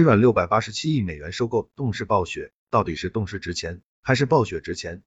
[0.00, 5.02] 微软六百八十七亿美元收购动视暴雪，到底是动视值钱还是暴雪值钱？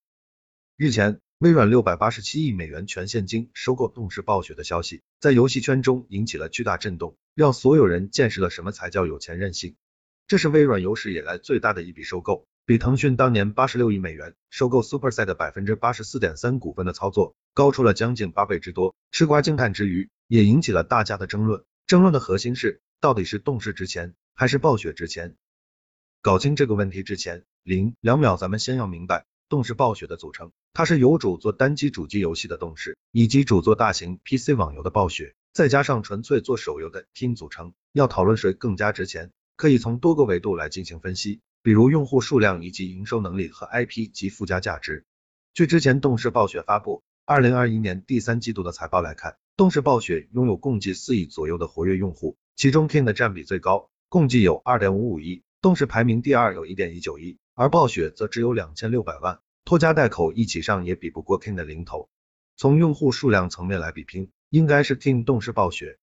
[0.78, 9.76] 日前，微软六百八十七亿美元全现金收购动视暴雪的消息，在游戏圈中引起了巨大震动，让所有人见识了什么才叫有钱任性。
[10.28, 18.94] 这是微软有史以来最大的一笔收购，比腾讯当年八十六亿美元收购 Superset 的百分之八十四点三股份的操作高出了将近八倍之多。
[19.12, 21.64] 吃瓜惊叹之余，也引起了大家的争论。
[21.88, 24.14] 争论的核心是，到底是动视值钱？
[24.36, 25.36] 还是暴雪值钱？
[26.22, 30.52] 搞清这个问题之前，零两秒，咱们先要明白动视暴雪的组成。
[30.74, 37.74] 它是由主做单机主机游戏的动视，以及主做大型 PC 网游的暴雪，再加上纯粹做手游的 Team 组成。
[37.92, 45.06] 要讨论谁更加值钱，可以从多个维度来进行分析，比如用户数量以及营收能力和 IP 及附加价值。
[45.54, 53.92] 据之前动视暴雪发布二零二一年第三季度的财报来看，动视暴雪拥有共计四亿左右的活跃用户，其中 King 的占比最高。
[54.14, 62.10] 共计有二点五五亿，动视排名第二有一点一九亿，而暴雪则只有两千六百万，拖家带口一起上也比不过 King 的零头。
[62.56, 65.98] 从用户数量层面来比拼，应该是 King 动视暴雪。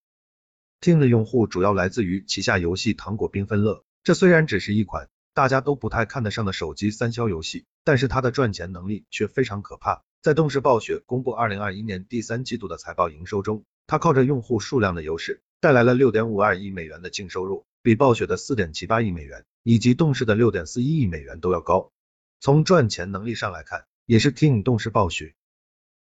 [0.81, 10.03] King 的用户主要来自于旗下游戏糖果缤纷乐，这虽然只是一款大家都不太看得上的手机三消游戏，但是它的赚钱能力却非常可怕。
[10.21, 17.67] 在动视暴雪公布二零二一年第三季度的财报营收中，它靠着用户数量的优势，带来了六点五二亿美元的净收入。
[17.83, 21.93] 比暴雪的四点七八亿美元以及动视的六点四一亿美元都要高。
[22.39, 25.35] 从赚钱能力上来看，也是 King 动视暴雪。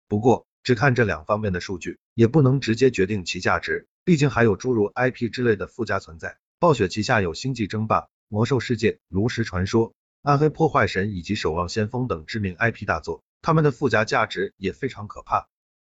[0.08, 6.38] 不过，只看这两方面的数据，也不能直接决定其价值，毕竟还有诸如 IP 之类的附加存在。
[6.58, 15.48] 暴雪旗下有星际争霸、魔兽世界、炉石传说、暗黑破坏神以及守望先锋等知名 IP 大作，他们的附加价值也非常可怕。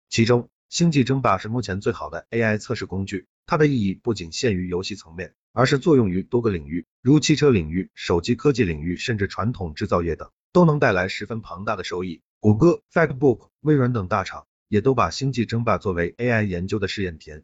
[0.08, 5.34] 其中，星际争霸是目前最好的 AI 测试工具，它的意义不仅限于游戏层面。
[5.54, 12.20] 而是作用于多个领域，如汽车领域、手机科技领域，甚至传统制造业等，都能带来十分庞大的收益。
[12.38, 17.42] 谷歌、Facebook、微软等大厂也都把星际争霸作为 AI 研究的试验田。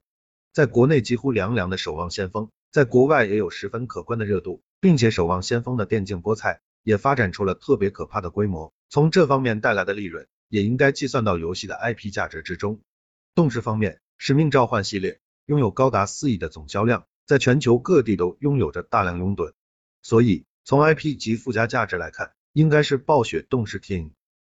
[0.52, 8.72] 在国内几乎凉凉的守望先锋，在国外也有十分可观的热度，并且守望先锋的电竞菠菜也发展出了特别可怕的规模。
[8.88, 12.80] 从这方面带来的利润，也应该计算到游戏的 IP 价值之中。
[13.34, 17.06] 动视方面，使命召唤系列拥有高达四亿的总销量。
[17.26, 19.54] 在全球各地都拥有着大量拥趸，
[20.02, 24.10] 所以从 IP 及附加价值来看，应该是暴雪动视 Team。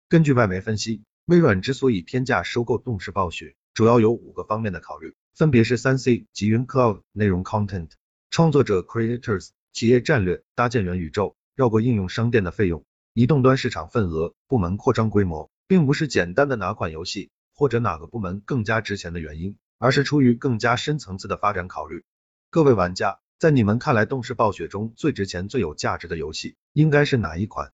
[0.10, 7.90] 根据外媒分析，微软之所以天价收购动视暴雪，主要有五个方面的考虑，分别是三 C 集云 Cloud 内容 Content
[8.30, 12.84] 创作者 Creators 企业战略搭建元宇宙绕过应用商店的费用
[13.14, 22.06] 移动端市场份额部门扩张规模，并不是简单的哪款游戏或者哪个部门更加值钱的原因，而是出于更加深层次的发展考虑。
[22.52, 27.74] 各位玩家，在你们看来，动视暴雪中最值钱、最有价值的游戏应该是哪一款？